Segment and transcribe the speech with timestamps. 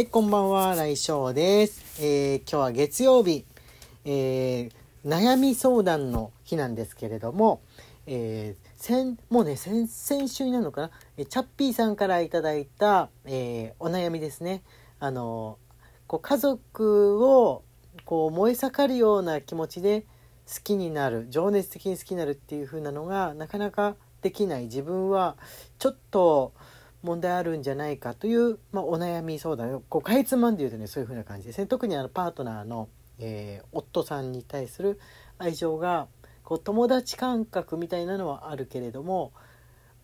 [0.00, 2.02] はい、こんばんは、来翔です。
[2.02, 3.44] えー今日は月曜日、
[4.06, 4.72] えー
[5.04, 7.60] 悩み相談の日なんですけれども、
[8.06, 10.90] えー先もうね先先週になるのかな？
[11.18, 14.62] えチャッピーさんからいただいた、えお悩みですね。
[15.00, 15.58] あの
[16.06, 17.62] こう家族を
[18.06, 20.06] こう燃え盛るような気持ちで
[20.46, 24.62] 好きになる情熱的に好きになるっていう風なのがなかなかできない。
[24.62, 25.36] 自分は
[25.78, 26.54] ちょっと
[27.02, 29.82] 問題あるんじゃないかという、まあ、お悩み相談。
[29.88, 31.66] こうかいつまんで言うとねそういう風な感じですね。
[31.66, 34.98] 特にあのパートナーの、えー夫さんに対する
[35.38, 36.08] 愛情が
[36.44, 39.32] こう友達感覚みたいなのはあるけれども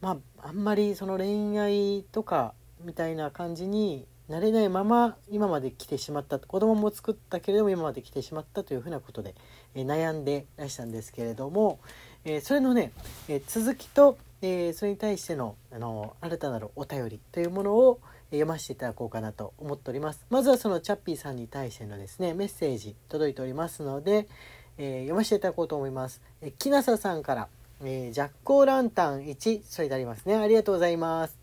[0.01, 9.35] まああんまりその恋愛とかみたいな感じになれないまま今まで来てしまった子供も作ったけれども今まで来てしまったというふうなことで、
[9.75, 11.79] えー悩んでらしたんですけれども、
[12.25, 12.93] えーそれのね、
[13.29, 20.25] えー続きと、えーそれに対してのあの新たなるお便りというものをえ読ませていただこうかなと思っております。
[20.31, 24.29] まずはそのチャッピーさんに対してのですねメッセージ届いておりますので、
[24.79, 27.49] えー読ませていただこうと思います、えー木なささんから、
[27.83, 30.37] えージャック・オー・ランタン1それでありますね。
[30.37, 31.37] ありがとうございます。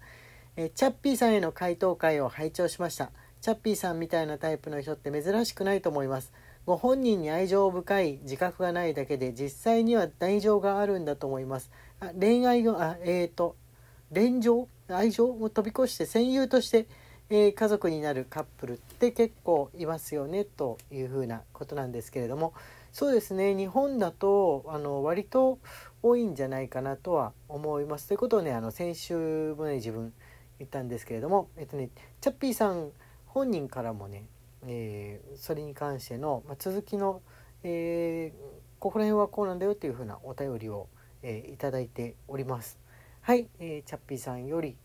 [0.55, 3.11] えーチャッピーさんへの回答会を拝聴しました。
[3.41, 6.31] チャッピーさんみたいなタイプの人って珍しくないと思います。
[6.66, 11.72] ご本人に愛情深い自覚がないだけで実際には愛情があるんだと思います。
[12.00, 13.56] あ恋愛のあえっ、と
[14.14, 14.67] 恋情？
[14.88, 16.88] 愛情を飛び越して戦友として、
[17.30, 22.53] えー家族になるカップルって結構いますよねというふうなことなんですけれども。
[22.94, 23.56] そうですね。
[23.56, 25.58] 日本だとあの割と
[26.03, 28.08] 多いんじゃないかなとは思います。
[28.08, 30.14] ということをねあの先週もね自分
[30.59, 31.89] 言ったんですけれども、えっとね、
[32.22, 32.91] チャッピーさん
[33.25, 34.25] 本人からもね、
[34.67, 37.22] えーそれに関しての、まあ、続きの、
[37.64, 40.89] えーここら辺はこうなんだよっていうふうなお便りを、
[41.22, 42.80] えーいただいております。
[43.22, 44.75] はい、えーチャッピーさんより、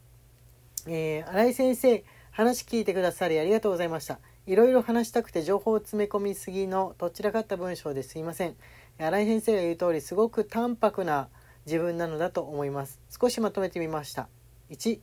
[0.87, 4.21] えー新井先生話聞いてくださりありがとうございました。
[4.47, 8.56] いろいろ話したくて情報を詰め込みすぎのどちらかった文章ですいません。
[8.99, 11.28] 新井先生が言う通りすごく淡白な
[11.67, 13.00] 自分なのだと思います。
[13.11, 14.28] 少しまとめてみました。
[14.71, 15.00] 1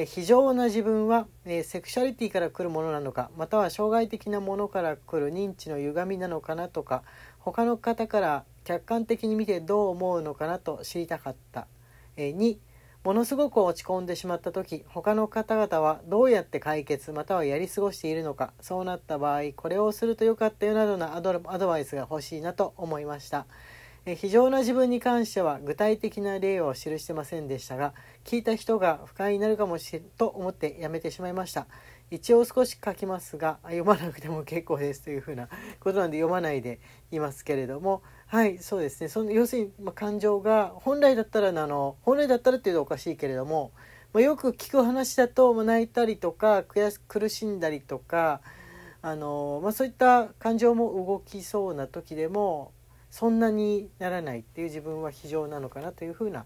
[0.00, 7.02] え非常な自分は、えセクシャリティから来るものなのかまたは障害的なものから来る認知の歪みなのかなとか
[7.40, 11.66] 他の方から客観的に見てどう思うのかなと知りたかった、
[12.16, 12.58] えー2
[13.02, 23.46] ものすごく落ち込んでしまった時他の方々はどうやって解決またはやり過ごしているのかそうなった場合これをするとよかったよなどのアドバイスが欲しいなと思いました。
[24.10, 27.92] え非常な自分に関しては具体的な例を記してませんでしたが
[28.24, 31.66] 聞いた人が不快になるかもしれんと思ってやめてしまいました。
[32.10, 35.48] 一応少し書きますが読まなくても結構ですというふうな
[35.78, 36.80] ことなんで読まないで
[37.10, 38.02] いますけれども。
[38.26, 39.08] はいそうですね。
[39.08, 43.72] その要するに、まあ、感情が本来だったらあの本来だったらっていうとおかしいけれども、
[44.12, 48.40] まあ、よく聞く話だと、まあ泣いたりとか悔し苦しんだりとか
[49.02, 52.72] あの、まあ、そういった感情も動きそうな時でも
[53.10, 56.44] そんなにならないっていう自分は非常なのかなというふうな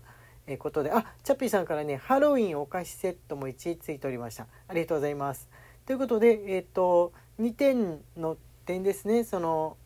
[0.59, 4.47] ことであチャッピーさんからねハロウィンお菓子セットも1位ついておりました。
[4.69, 5.49] ありがとうございます。
[5.87, 8.37] ということでえっ、と2点の
[8.67, 9.25] 点ですね。
[9.25, 9.77] その、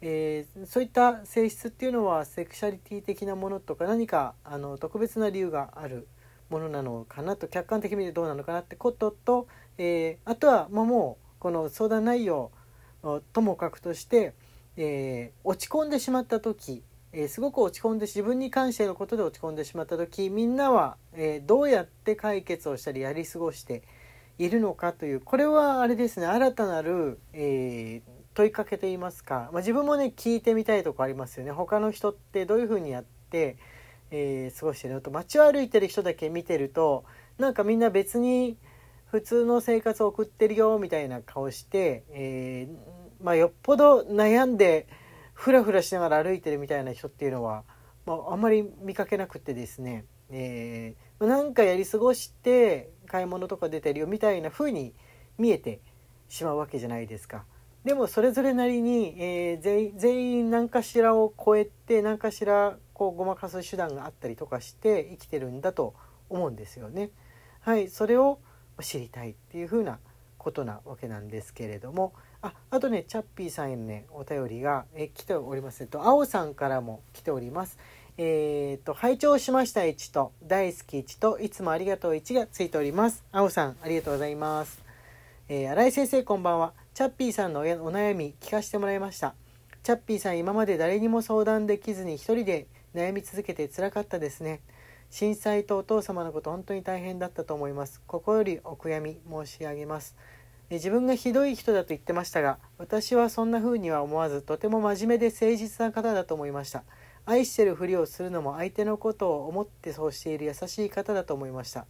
[0.00, 6.08] えーそういった性質っていうのはセクシャリティ的なものとか何かあの特別な理由がある
[6.50, 9.48] ものなのかなと客観的に見てどうなのかなってことと、
[9.78, 12.50] えーあとは、まあ、もうこの相談内容
[13.32, 14.34] ともかくとして、
[14.76, 16.82] えー落ち込んでしまった時、
[17.12, 23.82] えーすごく落ち込んで自分に関してのことで落ち込んでしまった時みんなは、えーどうやって解決をしたりやり過ごして
[24.38, 31.52] いるのかというこれはあれですね新たなる、えー問いかけといいますか、まあ、自分もね聞いてみたいとこありますよね。
[31.52, 33.56] 他の人ってどういうふうにやって、
[34.10, 37.04] え過ごしてるのと街を歩いてる人だけ見てると
[37.38, 38.56] なんかみんな別に
[39.06, 42.68] 普通の生活を送ってるよみたいな顔して、え
[43.20, 44.86] まあ、よっぽど悩んで
[45.34, 47.64] フラフラしながら歩いてるみたいな人っていうのは、
[48.06, 54.92] まあ、あんまり見かけなくてですね、えーなんかやり過ごして買い物とか出てるよみたいな風に
[55.38, 55.80] 見えて
[56.28, 57.46] しまうわけじゃないですか。
[57.84, 65.94] でもそれぞれなりに、えー全員全員何かしらを超えて何かしらこうごまかす手段があったりとかして生きてるんだと
[66.28, 67.10] 思うんですよね。
[67.60, 68.38] はい、それを
[68.82, 69.98] 知りたいっていう風な
[70.36, 72.12] ことなわけなんですけれども
[72.46, 75.82] ああとねチャッピーさんへのねお便りがえ来ております。
[75.82, 77.78] えっと青さんからも来ております。
[78.18, 83.24] えー、と拝聴しました1と大好き1といつもありがとう1がついております。
[83.32, 84.82] 青さんありがとうございます。
[85.48, 86.72] えー、新井先生こんばんは。
[86.94, 89.34] チャッピーさんのおお悩み聞かせてもらいました。
[89.82, 94.60] チャッピーさん今まで誰にも相談できずに一人で悩み続けて辛かったですね。
[95.10, 98.00] 震災とお父様のこと本当に大変だったと思います。
[98.06, 100.16] ここよりお悔やみ申し上げます。
[100.70, 106.82] 自分がひどい人だと言ってましたが私はそんな風には思わずとても真面目で誠実な方だと思いました。
[107.24, 111.86] 愛してるふりをするのも相手のことを思ってそうしている優しい方だと思いました。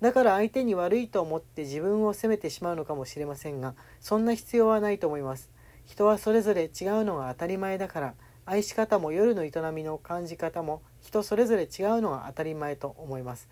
[0.00, 5.50] だから相手に悪いと思って自分を責めてしまうのかもしれませんがそんな必要はないと思います。
[5.84, 6.70] 人はそれぞれ違う
[7.04, 8.14] のが当たり前だから
[8.44, 11.68] 愛し方も夜の営みの感じ方も人それぞれ違う
[12.00, 13.48] のが当たり前と思います。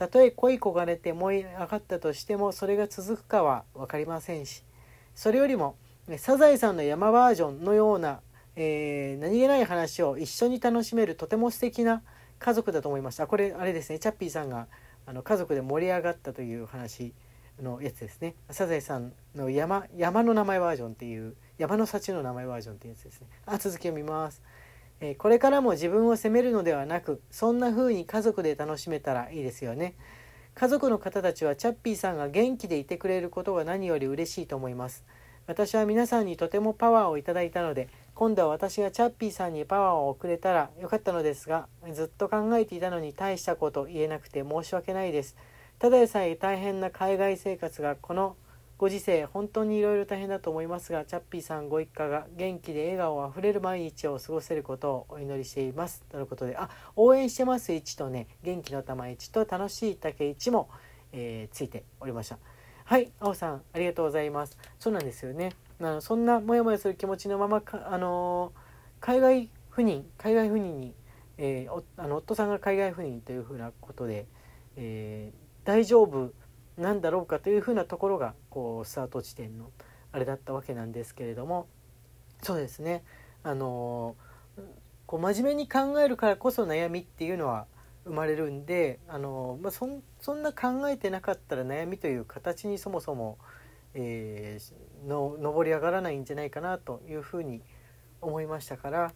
[0.00, 4.62] たとえ恋焦がれて燃え上がったとしてもそれが続くかは分かりませんし
[5.14, 5.76] それよりも
[6.16, 8.20] サザエさんの山バージョンのような、
[8.56, 12.02] えー、何気ない話を一緒に楽しめるとても素敵な
[12.38, 13.26] 家族だと思いました。
[13.26, 13.98] これあれですね。
[13.98, 14.68] チャッピーさんが
[15.04, 17.12] あの家族で盛り上がったという話
[17.60, 18.34] のやつですね。
[18.48, 23.26] サザエさんの山山の名前バージョンっていう山の幸の名前バージョンっていうやつですね。
[23.44, 24.40] あ続きを見ます。
[25.00, 29.94] えこれからも自分を責めるのではなくそんな風に家族で楽しめたらいいですよね。
[30.54, 35.04] 家族の方たちはチャッピーさんが元気でいてくれることが何より嬉しいと思います。
[35.46, 45.36] 私は皆さんにとてもパワーをいただいたので今度は私がチャッピーさんにパワーを送れたらよかったのですがずっと考えていたのに大したこと言えなくて申し訳ないです。
[45.78, 48.36] ただでさえ大変な海外生活がこの
[48.80, 56.02] ご時世本当にいろいろ大変だと思いますがチャッピーさんご一家が元気で笑顔あふれる毎日を過ごせることをお祈りしています。
[56.08, 58.26] とのことであ応援してます1とね。
[58.42, 60.70] 元気の玉1と楽しい竹1も、
[61.12, 62.38] えー、ついておりました。
[62.84, 64.56] はい青さんありがとうございます。
[64.78, 65.52] そうなんですよね。
[65.78, 68.54] あのそんなモヤモヤする気持ちのままあの
[68.98, 70.94] 海外赴任海外赴任に、
[71.36, 74.24] えー、あの夫さんが海外赴任というふうなことで、
[74.76, 76.32] えー、大丈夫
[76.80, 79.70] なんだろうかというふうなところがこうスタート地点の
[80.12, 81.68] あれだったわけなんですけれども
[82.42, 83.04] そうですね。
[83.42, 84.16] あの
[85.06, 87.66] こう真面目に考えるからこそ悩みっていうのは
[88.04, 89.88] 生まれるんであの、まあ、そ
[90.20, 93.38] そんな考えてなかったら悩みという形にそもそも、
[93.94, 97.62] えー、の上り上がらないんじゃないかなというふうに
[98.20, 99.12] 思いましたから、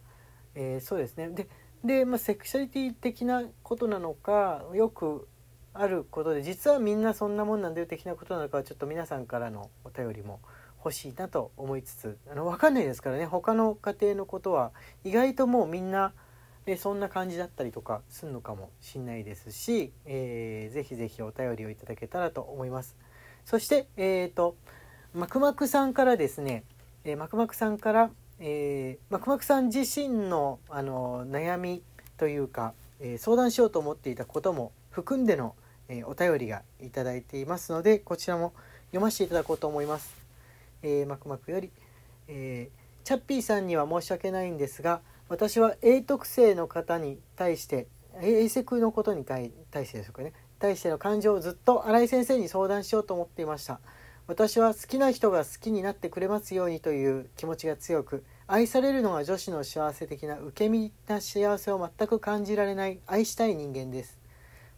[0.53, 1.29] えー、そうですね。
[1.29, 1.47] で
[1.83, 5.27] で、まあ、セクシャリティ的なことなのかよく
[5.77, 10.39] あることで実はみんなそんなもんなんだよ的なことなのかはちょっと皆さんからのお便りも
[10.83, 14.71] 欲しいなと思いつつあの分かんないですからね他の家庭のことは
[15.03, 16.13] 意外ともうみんな
[16.67, 22.95] えそんな感じだったりとかするのかもしんないですし、えー、ぜひぜひお便りをいただけたらと思います。
[23.45, 24.55] そして、えーと、
[25.13, 26.63] マクマクさんからですね、
[27.03, 31.83] えー、マクマクさんから、えー、マクマクさん自身のあの悩み
[32.17, 35.55] というか、えー、相談しようと思っていたことも含んでの
[35.89, 38.53] えー、お便りがいただいていますのでこちらも
[38.87, 40.15] 読ませていただこうと思います。
[40.81, 41.71] えー、マクマクより、
[42.27, 47.87] えー、チャッピーさんには申し訳ないんですが私は A 特性の方に対して
[48.21, 50.33] A セクのことに対してでしょうかね。
[50.59, 53.79] 対しての感情をずっと新井先生に相談しようと思っていました。
[54.27, 64.17] 私は好きな人が好きになってくれますようにという気持ちが強く愛されるのが女子の幸せ的な受け身な幸せを全く感じられない愛したい人間です。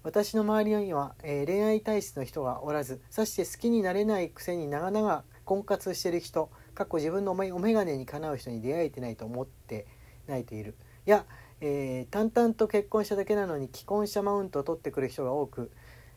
[0.07, 9.85] 私の周りには、えー、恋愛体質の人がおらずさして好きになれないくせに長々婚活してる人かっこ自分のお眼鏡にかなう人に出会えてないと思って
[10.27, 10.75] 泣いている。
[11.05, 11.25] いや、
[11.59, 15.71] えー、淡々と結婚しただけなのに既婚者マウントを取ってくる人が多く、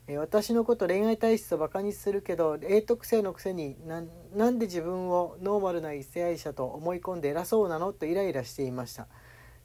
[0.07, 4.03] えー、私のこと恋愛体質をバカにするけど冷特性のくせにな
[4.51, 7.93] んで自分をノーマルな異性愛者と思い込んで偉そうなの？
[7.93, 9.09] とイライラしていました。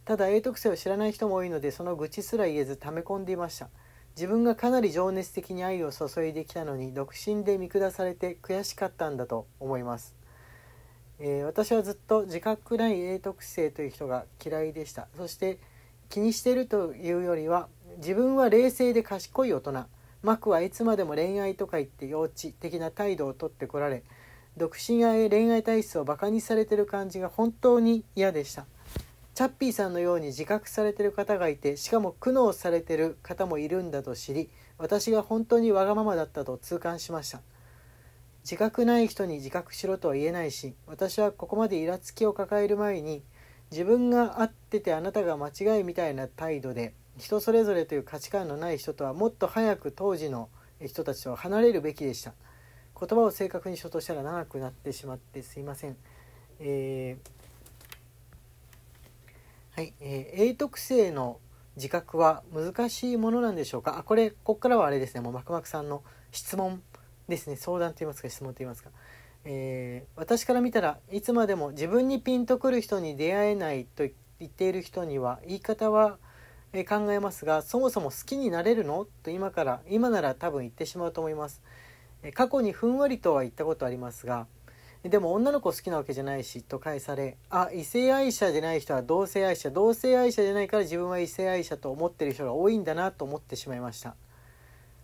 [0.03, 3.70] ただ A 特性を知らない人も多いのでその愚痴すら言えず溜め込んでいました。
[4.15, 10.15] 自分がかなり情熱的に愛を注いできたのに独身で見下されて悔しかったんだと思います、
[11.19, 15.07] えー、私はずっと自覚ない英徳性という人が嫌いでした。
[15.17, 15.60] そして
[16.10, 17.67] 気にしているというよりは
[17.98, 19.86] 自分は冷静で賢い大人。
[20.22, 24.03] マクはいつまでも恋愛とか言って幼稚的な態度をとってこられ
[24.57, 28.65] 独身や恋愛体質をバカにされてる感じが本当に嫌でした。
[29.36, 37.42] チャッピーさんのように自覚されてる方がいてしかも苦悩されてる方もいるんだと知り私が本当にわがままだったと痛感しました。
[38.44, 43.24] 自覚ない人に自覚しろとは言えないし私はここまでイラつきを抱える前に
[43.72, 50.48] 自分が合っててあなたが間違いみたいな態度で人それぞれという価値観のない人とはもっと早く当時の
[50.80, 52.34] 人たちとは離れるべきでした。
[52.98, 55.98] 言葉を正確にしようとしたら長くなってしまってすいません、
[56.62, 57.35] えー
[59.75, 61.41] はい、えー、A 特性の
[61.75, 63.98] 自覚は難しいものなんでしょうか？
[63.98, 65.20] あこれここからはあれですね。
[65.20, 66.01] もうマクマクさんの
[66.32, 66.82] 質問
[67.27, 67.58] ですね。
[67.58, 68.91] 相談と言いますか質問と言いますか、
[69.44, 74.08] えー、私から見たらいつまでも自分にピンとくる人に出会えないと
[74.39, 76.20] 言っている人には言い方は
[76.72, 79.05] 考えますがそもそも好きになれるの？
[79.24, 81.62] と今から今なら多分言ってしまうと思います、
[82.34, 84.48] 過去にふんわりとは言ったことありますが
[85.09, 94.15] でも女の子好きなわけじゃないしと返されあ異性愛者じゃない人は同性愛者同性愛者じゃないから自分は異性愛者と思ってる人が多いんだなと思ってしまいました。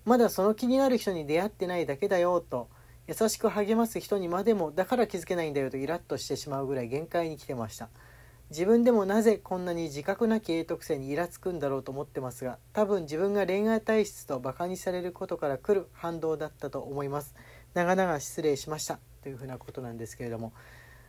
[0.04, 2.68] まだその気になる人に出会ってないだけだよと
[3.08, 7.90] 優しく励ます人にまでもだから気づけないんだよとイラッとしてしまうぐらい限界に来てました。
[8.50, 17.36] 自分でもなぜこんなに自覚なき英徳性にイラつくんだろうと思ってますが多分自分が恋愛体質とバカにされることから来る反動だったと思います。
[17.76, 19.11] 長々失礼しました。
[19.22, 20.54] というふうなことなんですけれども。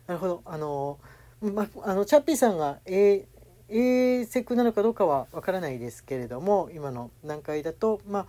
[0.07, 0.41] なるほど。
[0.45, 0.99] あの、
[1.41, 3.25] ま、あのチャッピーさんが A,
[3.69, 8.27] A セクなのかどうかはわからないですけれども今の段階だとま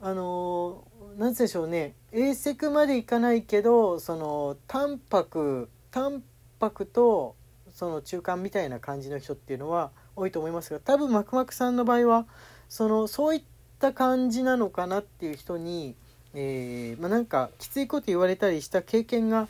[0.00, 0.84] ああの
[1.16, 1.94] 何でしょうね。
[2.10, 6.22] A セクまでいかないけどその淡白淡
[6.60, 7.36] 白と
[7.70, 12.26] その中間みたいな感じの人っていうのは多いと思いますが多分マクマクさんの場合は
[12.68, 13.42] そのそういっ
[13.78, 15.94] た感じなのかなっていう人に、
[16.34, 19.48] えー、まあ、なんかきついこと言われたりした経験が、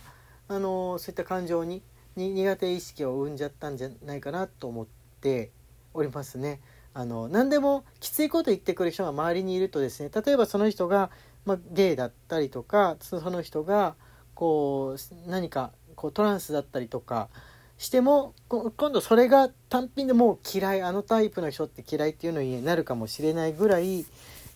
[0.49, 1.83] あのそういった感情に
[2.17, 4.87] 苦手意識を生んじゃったんじゃないかなと思っ
[5.21, 5.51] て
[5.95, 6.61] おりますね。
[6.95, 11.11] あの何でもきついこと言ってくる人が周りにいるとですね例えばその人が、
[11.47, 13.95] まあ、ゲイだったりとかその人が
[14.35, 17.29] こう何かこうトランスだったりとか
[17.79, 24.05] しても今度それが単品でもう嫌いあのタイプの人って嫌いっていうのになるかもしれないぐらい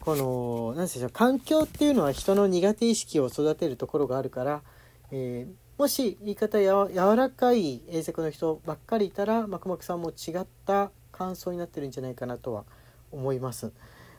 [0.06, 4.62] この何でしょう環境っていうのは人の苦手意識を育てるところがあるから、
[5.10, 12.66] えー、もし言い方や柔らかい英作の人ばっかりいたらマクマクさんも違った感想になってるんじゃないかなとは
[13.10, 13.72] 思います。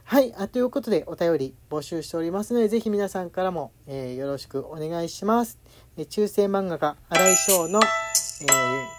[0.04, 0.34] はい。
[0.38, 5.60] あということで、お便り募集しておりますので、ぜひ皆さんからも、えー、よろしくお願いします。
[5.98, 8.97] えー、中世漫画家、荒井翔の、えー